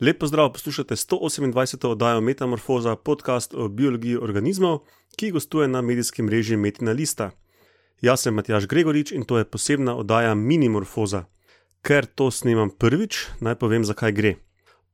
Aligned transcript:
Lep 0.00 0.18
pozdrav, 0.18 0.52
poslušate 0.52 0.96
128. 0.96 1.86
oddajo 1.86 2.20
Metamorfoza, 2.20 2.96
podcast 2.96 3.54
o 3.54 3.68
biologiji 3.68 4.16
organizmov, 4.16 4.78
ki 5.16 5.30
gostuje 5.30 5.68
na 5.68 5.82
medijskem 5.82 6.26
mreži 6.26 6.56
Metina 6.56 6.92
Lista. 6.92 7.30
Jaz 8.00 8.20
sem 8.20 8.34
Matjaš 8.34 8.66
Gregorič 8.66 9.12
in 9.12 9.24
to 9.24 9.38
je 9.38 9.44
posebna 9.44 9.96
oddaja 9.96 10.34
Minimorfoza. 10.34 11.24
Ker 11.82 12.06
to 12.06 12.30
snemam 12.30 12.70
prvič, 12.70 13.26
naj 13.40 13.54
povem, 13.54 13.84
zakaj 13.84 14.12
gre. 14.12 14.34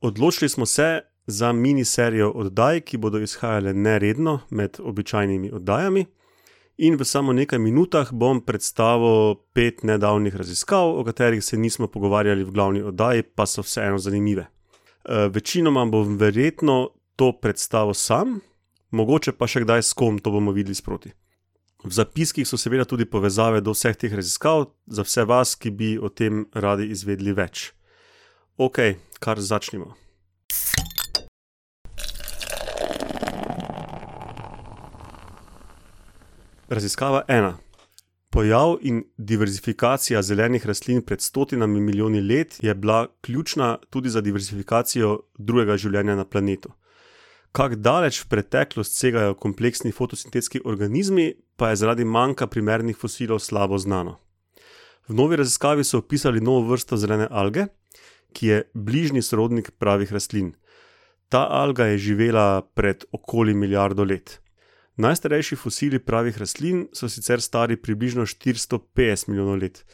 Odločili 0.01 0.49
smo 0.49 0.67
se 0.67 1.01
za 1.27 1.53
miniserijo 1.53 2.31
oddaj, 2.31 2.81
ki 2.81 2.97
bodo 2.97 3.23
izhajale 3.23 3.75
neredno 3.75 4.41
med 4.51 4.81
običajnimi 4.81 5.53
oddajami. 5.53 6.07
In 6.77 6.97
v 6.97 7.05
samo 7.05 7.33
nekaj 7.33 7.59
minutah 7.59 8.13
bom 8.13 8.41
predstavil 8.41 9.35
pet 9.55 9.83
nedavnih 9.83 10.37
raziskav, 10.37 10.99
o 10.99 11.05
katerih 11.05 11.45
se 11.45 11.57
nismo 11.57 11.87
pogovarjali 11.87 12.45
v 12.45 12.51
glavni 12.51 12.83
oddaji, 12.83 13.23
pa 13.23 13.47
so 13.47 13.63
vseeno 13.63 13.99
zanimive. 13.99 14.51
E, 15.09 15.29
večinoma 15.29 15.85
bom 15.85 16.17
verjetno 16.19 16.91
to 17.17 17.33
predstavil 17.33 17.95
sam, 17.95 18.41
mogoče 18.91 19.33
pa 19.39 19.47
še 19.47 19.63
kdaj 19.63 19.83
s 19.83 19.95
kom, 19.95 20.19
to 20.19 20.33
bomo 20.35 20.51
videli 20.51 20.75
sproti. 20.75 21.13
V 21.85 21.93
zapiskih 21.95 22.49
so 22.49 22.59
seveda 22.59 22.85
tudi 22.85 23.07
povezave 23.07 23.61
do 23.63 23.71
vseh 23.71 23.95
teh 23.95 24.11
raziskav, 24.11 24.67
za 24.87 25.07
vse 25.07 25.23
vas, 25.25 25.55
ki 25.55 25.71
bi 25.71 25.91
o 25.99 26.11
tem 26.11 26.49
radi 26.55 26.91
izvedeli 26.91 27.37
več. 27.37 27.71
Ok, 28.59 28.99
kar 29.23 29.39
začnimo. 29.39 29.95
Raziskava 36.67 37.23
ena. 37.29 37.55
Pojav 38.37 38.75
in 38.85 38.99
diverzifikacija 39.17 40.21
zelenih 40.23 40.67
rastlin 40.69 40.99
pred 41.03 41.21
stotinami 41.21 41.81
milijoni 41.81 42.21
let 42.21 42.59
je 42.63 42.75
bila 42.75 43.07
ključna 43.21 43.79
tudi 43.91 44.11
za 44.11 44.21
diverzifikacijo 44.21 45.21
drugega 45.39 45.77
življenja 45.77 46.17
na 46.17 46.25
planetu. 46.25 46.69
Kako 47.53 47.81
daleč 47.81 48.21
v 48.21 48.29
preteklost 48.29 49.01
segajo 49.01 49.39
kompleksni 49.41 49.93
fotosintetski 49.93 50.61
organizmi, 50.65 51.33
pa 51.57 51.71
je 51.71 51.81
zaradi 51.81 52.05
manjka 52.05 52.47
primernih 52.47 52.97
fosilov 52.97 53.41
slabo 53.41 53.79
znano. 53.79 54.19
V 55.09 55.17
novi 55.17 55.41
raziskavi 55.41 55.85
so 55.85 56.05
opisali 56.05 56.45
novo 56.45 56.69
vrsto 56.75 57.01
zelene 57.01 57.29
alge, 57.31 57.71
ki 58.37 58.47
je 58.53 58.63
bližnji 58.75 59.23
sorodnik 59.23 59.79
pravih 59.81 60.13
rastlin. 60.13 60.53
Ta 61.33 61.47
alga 61.49 61.89
je 61.89 61.99
živela 61.99 62.61
pred 62.75 63.09
okoli 63.13 63.55
milijardo 63.55 64.05
let. 64.05 64.43
Najstarejši 64.97 65.57
fosili 65.57 65.99
pravih 65.99 66.39
rastlin 66.39 66.87
so 66.93 67.09
sicer 67.09 67.41
stari 67.41 67.77
približno 67.77 68.27
450 68.27 69.29
milijonov 69.29 69.59
let. 69.61 69.85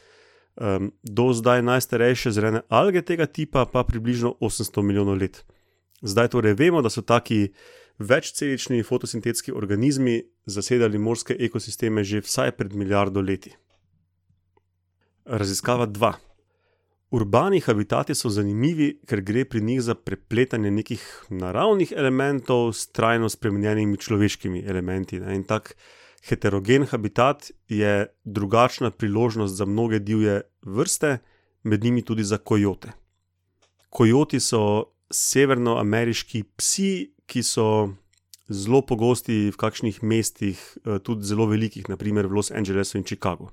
Um, 0.57 0.93
do 1.03 1.33
zdaj 1.33 1.63
najstarejše 1.63 2.31
zelene 2.31 2.61
alge 2.69 3.03
tega 3.03 3.27
tipa 3.27 3.65
pa 3.67 3.85
približno 3.85 4.37
800 4.41 4.83
milijonov 4.83 5.19
let. 5.19 5.45
Zdaj 6.03 6.29
torej 6.29 6.55
vemo, 6.55 6.83
da 6.83 6.91
so 6.91 7.03
taki 7.03 7.53
večcelični 7.99 8.83
fotosintetski 8.83 9.53
organizmi 9.53 10.23
zasedali 10.47 10.99
morske 10.99 11.37
ekosisteme 11.39 12.05
že 12.05 12.21
vsaj 12.21 12.51
pred 12.57 12.75
milijardo 12.75 13.21
leti. 13.21 13.55
Raziskava 15.25 15.87
2. 15.87 16.13
Urbani 17.13 17.61
habitati 17.61 18.15
so 18.15 18.31
zanimivi, 18.33 18.95
ker 19.05 19.21
gre 19.21 19.45
pri 19.45 19.61
njih 19.61 19.83
za 19.85 19.95
prepletanje 19.95 20.71
nekih 20.71 21.03
naravnih 21.29 21.93
elementov 21.97 22.73
s 22.73 22.87
trajno 22.89 23.29
spremenjenimi 23.29 23.99
človeškimi 24.01 24.63
elementi. 24.65 25.21
Ne? 25.21 25.35
In 25.37 25.45
tak 25.45 25.75
heterogen 26.25 26.87
habitat 26.89 27.51
je 27.69 28.07
drugačna 28.25 28.91
priložnost 28.91 29.55
za 29.55 29.67
mnoge 29.69 29.99
divje 29.99 30.41
vrste, 30.63 31.19
med 31.63 31.85
njimi 31.85 32.03
tudi 32.03 32.25
za 32.25 32.39
kojote. 32.39 32.93
Kojoti 33.91 34.41
so 34.41 34.85
severnoameriški 35.11 36.43
psi, 36.57 37.13
ki 37.27 37.43
so 37.43 37.67
zelo 38.49 38.81
pogosti 38.83 39.51
v 39.51 39.57
kakšnih 39.57 40.03
mestih, 40.03 40.57
eh, 40.87 40.99
tudi 40.99 41.29
zelo 41.29 41.47
velikih, 41.47 41.89
naprimer 41.89 42.27
v 42.27 42.41
Los 42.41 42.51
Angelesu 42.51 42.99
in 42.99 43.05
Chicagu. 43.05 43.51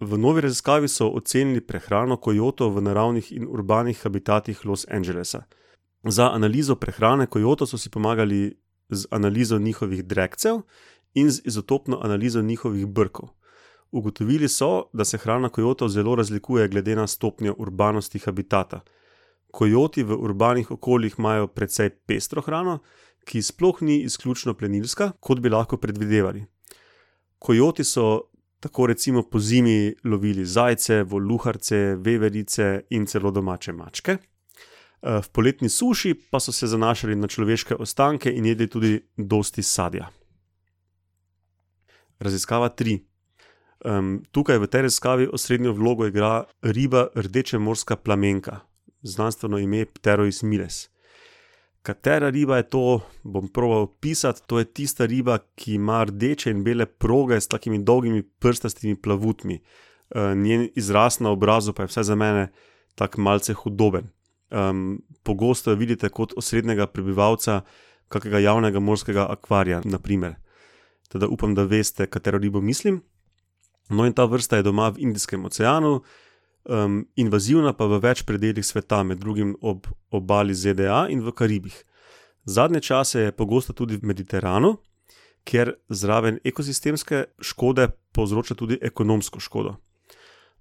V 0.00 0.18
novi 0.18 0.40
raziskavi 0.40 0.88
so 0.88 1.08
ocenili 1.08 1.60
prehrano 1.60 2.16
kojotov 2.16 2.76
v 2.76 2.82
naravnih 2.86 3.32
in 3.32 3.48
urbanih 3.50 3.98
habitatih 4.02 4.66
Los 4.66 4.86
Angelesa. 4.90 5.42
Za 6.04 6.30
analizo 6.30 6.76
prehrane 6.76 7.26
kojotov 7.26 7.66
so 7.66 7.78
si 7.78 7.90
pomagali 7.90 8.54
z 8.90 9.06
analizo 9.10 9.58
njihovih 9.58 10.04
drekcev 10.04 10.60
in 11.14 11.30
z 11.30 11.40
izotopno 11.44 11.98
analizo 12.02 12.42
njihovih 12.42 12.86
brkov. 12.86 13.28
Ugotovili 13.90 14.48
so, 14.48 14.84
da 14.92 15.04
se 15.04 15.18
hrana 15.18 15.48
kojotov 15.48 15.88
zelo 15.88 16.14
razlikuje 16.14 16.68
glede 16.68 16.96
na 16.96 17.06
stopnjo 17.06 17.54
urbanosti 17.58 18.18
habitata. 18.18 18.80
Kojoti 19.50 20.02
v 20.02 20.14
urbanih 20.14 20.70
okoljih 20.70 21.14
imajo 21.18 21.46
precej 21.46 21.90
pestro 21.90 22.42
hrano, 22.42 22.78
ki 23.24 23.42
sploh 23.42 23.82
ni 23.82 24.02
izključno 24.02 24.54
plenilska, 24.54 25.12
kot 25.20 25.40
bi 25.40 25.48
lahko 25.48 25.76
predvidevali. 25.76 26.44
Kojoti 27.38 27.84
so 27.84 28.30
tako 28.60 28.86
recimo 28.86 29.22
po 29.22 29.38
zimi 29.38 29.94
lovili 30.04 30.44
zajce, 30.44 31.02
voluharce, 31.02 31.96
veverice 31.96 32.82
in 32.90 33.06
celo 33.06 33.30
domače 33.30 33.72
mačke. 33.72 34.16
Eh, 35.02 35.20
v 35.22 35.28
poletni 35.32 35.68
suši 35.68 36.14
pa 36.30 36.40
so 36.40 36.52
se 36.52 36.66
zanašali 36.66 37.16
na 37.16 37.26
človeške 37.26 37.74
ostanke 37.74 38.32
in 38.32 38.46
jedli 38.46 38.66
tudi 38.66 39.00
dosti 39.16 39.62
sadja. 39.62 40.10
Raziskava 42.18 42.68
3. 42.68 42.98
Um, 43.84 44.24
tukaj 44.34 44.58
v 44.58 44.66
tej 44.66 44.82
raziskavi 44.82 45.28
osrednjo 45.32 45.72
vlogo 45.72 46.06
igra 46.06 46.44
riba 46.62 47.06
rdeče 47.14 47.58
morska 47.58 47.96
plamenka, 47.96 48.60
znanstveno 49.02 49.58
ime 49.58 49.84
Pterois 49.86 50.42
miles. 50.42 50.88
Katera 51.88 52.28
riba 52.28 52.56
je 52.56 52.68
to, 52.68 53.00
bom 53.24 53.48
proval 53.48 53.86
opisati. 53.88 54.42
To 54.46 54.58
je 54.58 54.64
tista 54.64 55.06
riba, 55.06 55.38
ki 55.56 55.78
ima 55.78 56.02
rdeče 56.04 56.50
in 56.52 56.60
bele 56.64 56.86
proge 56.86 57.40
s 57.40 57.48
takimi 57.48 57.78
dolgimi 57.80 58.22
prstastimi 58.22 58.96
plavutmi. 58.96 59.56
Uh, 60.10 60.36
njen 60.36 60.68
izraz 60.76 61.20
na 61.20 61.30
obrazu 61.30 61.72
pa 61.72 61.82
je 61.82 61.88
vsaj 61.88 62.04
za 62.04 62.14
mene 62.14 62.50
tako 62.94 63.20
malce 63.20 63.54
hudoben. 63.54 64.10
Um, 64.50 65.00
pogosto 65.22 65.70
jo 65.70 65.76
vidite 65.80 66.08
kot 66.08 66.32
osrednjega 66.36 66.86
prebivalca 66.86 67.60
kakega 68.08 68.38
javnega 68.38 68.80
morskega 68.80 69.26
akvarija, 69.30 69.80
naprimer. 69.84 70.34
Teda 71.08 71.26
upam, 71.26 71.54
da 71.54 71.64
veste, 71.64 72.06
katero 72.06 72.38
ribo 72.38 72.60
mislim. 72.60 73.00
No, 73.88 74.04
in 74.04 74.12
ta 74.12 74.24
vrsta 74.28 74.56
je 74.56 74.62
doma 74.62 74.88
v 74.88 75.08
Indijskem 75.08 75.44
oceanu, 75.44 76.02
um, 76.68 77.02
invazivna 77.16 77.72
pa 77.72 77.88
v 77.88 78.00
več 78.02 78.22
predeljih 78.28 78.66
sveta, 78.66 79.02
med 79.02 79.18
drugim 79.18 79.56
ob 79.60 79.88
obali 80.10 80.54
ZDA 80.54 81.06
in 81.10 81.24
v 81.24 81.32
Karibih. 81.32 81.76
Zadnje 82.44 82.80
čase 82.80 83.20
je 83.26 83.32
pogosta 83.32 83.72
tudi 83.72 83.96
v 83.96 84.08
Mediteranu, 84.08 84.76
kjer 85.44 85.74
zraven 85.88 86.38
ekosistemske 86.44 87.24
škode 87.40 87.88
povzroča 88.12 88.54
tudi 88.54 88.78
ekonomsko 88.82 89.40
škodo. 89.40 89.76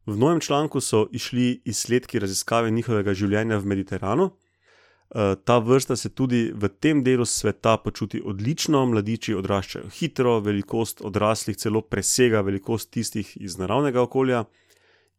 V 0.08 0.16
novem 0.18 0.40
članku 0.40 0.82
so 0.82 1.08
išli 1.12 1.62
izsledki 1.66 2.20
raziskave 2.20 2.72
njihovega 2.72 3.14
življenja 3.14 3.58
v 3.58 3.66
Mediteranu. 3.66 4.30
Ta 5.44 5.58
vrsta 5.64 5.96
se 5.96 6.10
tudi 6.10 6.52
v 6.56 6.68
tem 6.80 7.04
delu 7.04 7.26
sveta 7.26 7.78
počuti 7.78 8.22
odlično, 8.24 8.86
mladiči 8.86 9.36
odraščajo 9.36 9.92
hitro, 10.00 10.40
velikost 10.40 11.02
odraslih 11.02 11.58
celo 11.58 11.82
presega 11.82 12.42
velikost 12.42 12.92
tistih 12.92 13.38
iz 13.40 13.58
naravnega 13.60 14.02
okolja, 14.02 14.46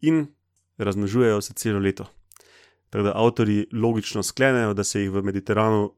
in 0.00 0.26
razmnožujejo 0.78 1.40
se 1.40 1.54
celo 1.54 1.78
leto. 1.78 2.06
Tako 2.90 3.04
da 3.04 3.12
avtori 3.14 3.66
logično 3.72 4.22
sklenejo, 4.22 4.74
da 4.74 4.84
se 4.84 5.00
jih 5.00 5.10
v 5.10 5.22
Mediteranu 5.22 5.92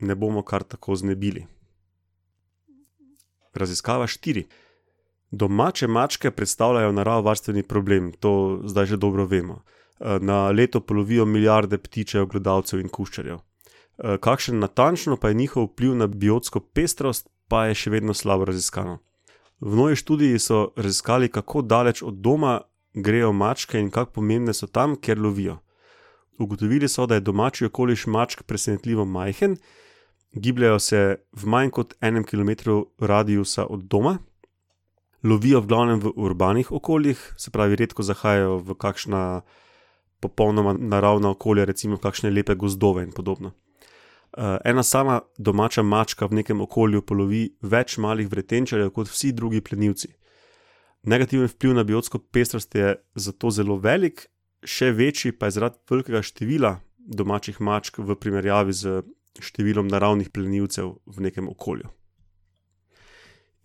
ne 0.00 0.14
bomo 0.14 0.42
kar 0.42 0.62
tako 0.62 0.96
znebili. 0.96 1.46
Raziskava 3.54 4.06
4. 4.06 4.44
Domače 5.30 5.86
mačke 5.86 6.30
predstavljajo 6.30 6.92
naravovarstveni 6.92 7.62
problem, 7.62 8.12
to 8.12 8.60
zdaj 8.64 8.86
že 8.86 8.96
dobro 8.96 9.26
vemo. 9.26 9.62
Na 10.20 10.50
leto 10.50 10.80
polovijo 10.80 11.24
milijarde 11.24 11.78
ptičev, 11.78 12.26
gledalcev 12.26 12.80
in 12.80 12.88
kuščarjev. 12.88 13.38
Kakšen 14.20 14.58
natančno 14.58 15.16
pa 15.16 15.28
je 15.28 15.34
njihov 15.34 15.64
vpliv 15.64 15.94
na 15.94 16.06
biotsko 16.06 16.60
pestrost, 16.60 17.30
pa 17.48 17.66
je 17.66 17.74
še 17.74 17.90
vedno 17.90 18.14
slabo 18.14 18.44
raziskano. 18.44 18.98
V 19.60 19.76
novi 19.76 19.96
študiji 19.96 20.38
so 20.38 20.72
raziskali, 20.76 21.28
kako 21.28 21.62
daleč 21.62 22.02
od 22.02 22.14
doma 22.14 22.60
grejo 22.94 23.32
mačke 23.32 23.80
in 23.80 23.90
kako 23.90 24.12
pomembne 24.20 24.54
so 24.54 24.66
tam, 24.66 24.96
ker 24.96 25.18
lovijo. 25.18 25.58
Ugotovili 26.38 26.88
so, 26.88 27.06
da 27.06 27.14
je 27.14 27.20
domači 27.20 27.64
okoliš 27.64 28.06
mačk 28.06 28.42
presenetljivo 28.42 29.04
majhen, 29.04 29.56
gibljajo 30.32 30.78
se 30.78 31.16
v 31.32 31.46
manj 31.46 31.70
kot 31.70 31.94
enem 32.00 32.24
kilometru 32.24 32.86
radiusa 32.98 33.66
od 33.66 33.84
doma, 33.90 34.18
lovijo 35.22 35.60
v 35.60 35.66
glavnem 35.66 36.00
v 36.00 36.12
urbanih 36.16 36.72
okoljih, 36.72 37.34
se 37.36 37.50
pravi, 37.50 37.76
redko 37.76 38.02
zahajajo 38.02 38.58
v 38.58 38.74
kakšna 38.74 39.42
popolnoma 40.20 40.74
naravna 40.78 41.30
okolja, 41.30 41.64
recimo 41.64 41.96
v 41.96 42.00
kakšne 42.00 42.30
lepe 42.30 42.54
gozdove 42.54 43.04
in 43.04 43.12
podobno. 43.12 43.52
Uh, 44.34 44.58
ena 44.64 44.82
sama 44.82 45.20
domača 45.38 45.82
mačka 45.82 46.26
v 46.26 46.40
nekem 46.40 46.60
okolju 46.60 47.02
polovi 47.06 47.44
več 47.62 47.98
malih 48.02 48.26
vretenčarjev 48.28 48.90
kot 48.90 49.08
vsi 49.08 49.32
drugi 49.32 49.60
plenilci. 49.60 50.08
Negativen 51.04 51.48
vpliv 51.48 51.74
na 51.74 51.84
biotsko 51.84 52.18
pestrost 52.18 52.74
je 52.74 52.94
zato 53.14 53.50
zelo 53.50 53.76
velik, 53.76 54.26
še 54.64 54.90
večji 54.96 55.34
pa 55.36 55.50
je 55.50 55.56
zaradi 55.58 55.78
velikega 55.90 56.22
števila 56.24 56.78
domačih 56.96 57.60
mačk 57.60 57.98
v 58.00 58.16
primerjavi 58.16 58.72
z 58.72 59.02
številom 59.44 59.90
naravnih 59.90 60.30
plenilcev 60.32 60.94
v 61.04 61.26
nekem 61.26 61.50
okolju. 61.50 61.90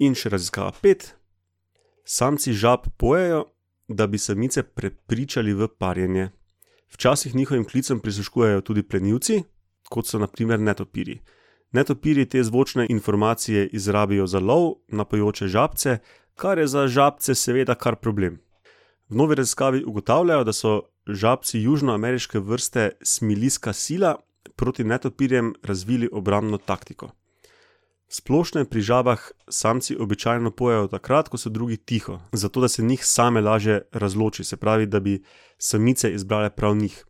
In 0.04 0.16
še 0.16 0.32
raziskava 0.34 0.74
pet. 0.82 1.14
Samci 2.04 2.56
žab 2.58 2.90
pojejo, 2.98 3.46
da 3.88 4.08
bi 4.08 4.18
samice 4.18 4.64
prepričali 4.64 5.54
v 5.54 5.68
parjenje. 5.80 6.30
Včasih 6.90 7.36
njihovim 7.36 7.66
klicem 7.66 8.00
prisluškujejo 8.00 8.62
tudi 8.62 8.84
plenilci, 8.84 9.44
kot 9.90 10.08
so 10.08 10.20
naprimer 10.20 10.60
netopiri. 10.60 11.20
Netopiri 11.72 12.26
te 12.26 12.44
zvočne 12.44 12.88
informacije 12.90 13.68
izrabijo 13.74 14.28
za 14.28 14.40
lov 14.40 14.82
na 14.88 15.06
pojoče 15.06 15.48
žabce, 15.48 16.00
kar 16.40 16.58
je 16.58 16.68
za 16.68 16.88
žabce 16.88 17.36
seveda 17.36 17.76
kar 17.76 17.96
problem. 17.96 18.40
V 19.10 19.16
novi 19.16 19.36
raziskavi 19.36 19.84
ugotavljajo, 19.84 20.44
da 20.44 20.54
so 20.54 20.82
žabci 21.08 21.60
južnoameriške 21.60 22.40
vrste 22.40 22.92
Smiliska 23.04 23.74
sila 23.74 24.16
proti 24.56 24.84
netopirjem 24.84 25.54
razvili 25.64 26.10
obrambno 26.12 26.58
taktiko. 26.58 27.12
Splošno 28.10 28.62
je 28.62 28.70
pri 28.70 28.82
žabah 28.82 29.32
samci 29.50 29.98
običajno 30.00 30.52
pojejo 30.52 30.88
takrat, 30.88 31.30
ko 31.30 31.38
so 31.38 31.50
drugi 31.50 31.78
tiho, 31.78 32.20
zato 32.32 32.62
da 32.62 32.68
se 32.68 32.84
njih 32.84 33.06
same 33.06 33.42
lažje 33.42 33.82
razloči, 33.92 34.44
se 34.44 34.58
pravi, 34.58 34.86
da 34.86 35.00
bi 35.00 35.24
samice 35.58 36.14
izbrale 36.14 36.50
prav 36.50 36.76
njih. 36.76 37.06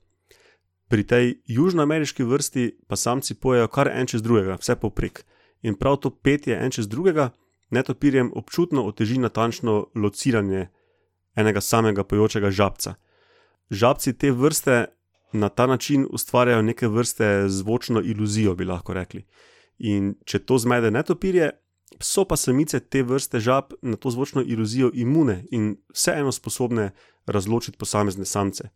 Pri 0.88 1.04
tej 1.08 1.36
južnoameriški 1.46 2.24
vrsti 2.24 2.80
pa 2.88 2.96
samci 2.96 3.36
pojejo 3.36 3.68
kar 3.68 3.88
en 3.94 4.08
čez 4.08 4.22
drugega, 4.22 4.58
vse 4.60 4.75
poprek. 4.75 5.24
In 5.62 5.75
prav 5.75 5.98
to 5.98 6.10
petje 6.10 6.58
en 6.58 6.72
čez 6.72 6.88
drugega 6.88 7.30
netopirjem 7.69 8.31
občutno 8.36 8.86
oteži 8.86 9.18
natančno 9.19 9.88
lociranje 9.95 10.68
enega 11.36 11.62
samega 11.62 12.04
pojočega 12.04 12.51
žabca. 12.51 12.94
Žabci 13.69 14.13
te 14.18 14.31
vrste 14.31 14.86
na 15.33 15.50
ta 15.50 15.68
način 15.68 16.07
ustvarjajo 16.12 16.62
neke 16.62 16.88
vrste 16.88 17.45
zvočno 17.48 18.01
iluzijo, 18.01 18.56
bi 18.56 18.66
lahko 18.66 18.94
rekli. 18.94 19.25
In 19.77 20.16
če 20.25 20.39
to 20.39 20.57
zmede 20.57 20.92
netopirje, 20.92 21.51
so 22.01 22.25
pa 22.25 22.38
samice 22.38 22.80
te 22.80 23.04
vrste 23.04 23.39
žab 23.39 23.74
na 23.81 23.98
to 23.98 24.10
zvočno 24.10 24.42
iluzijo 24.42 24.92
imune 24.94 25.44
in 25.51 25.75
vseeno 25.94 26.31
sposobne 26.31 26.92
razločiti 27.25 27.77
posamezne 27.77 28.25
samce. 28.25 28.69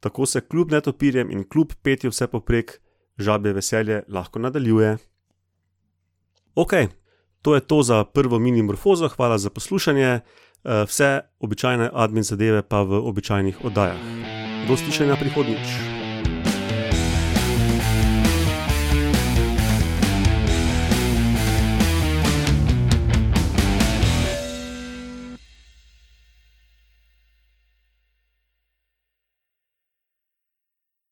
Tako 0.00 0.26
se 0.26 0.40
kljub 0.40 0.70
netopirjem 0.72 1.30
in 1.30 1.44
kljub 1.48 1.72
petju 1.82 2.10
vse 2.10 2.26
poprek, 2.26 2.80
žabje 3.18 3.52
veselje 3.52 4.02
lahko 4.08 4.38
nadaljuje. 4.38 4.96
Ok, 6.54 6.72
to 7.42 7.54
je 7.54 7.60
to 7.60 7.82
za 7.82 8.04
prvo 8.04 8.38
mini 8.38 8.62
morfozo, 8.62 9.08
hvala 9.08 9.38
za 9.38 9.50
poslušanje. 9.50 10.20
Eh, 10.64 10.84
vse 10.84 11.20
običajne 11.40 11.90
admin 11.92 12.22
zadeve 12.22 12.62
pa 12.62 12.82
v 12.82 13.00
običajnih 13.00 13.64
oddajah. 13.64 13.96
Do 14.68 14.76
slišanja 14.76 15.16
prihodnjič. 15.16 15.99